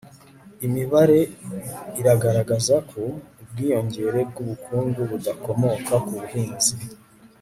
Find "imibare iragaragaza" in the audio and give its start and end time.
0.65-2.75